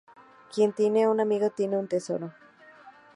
[0.51, 2.33] Quien tiene un amigo tiene un tesoro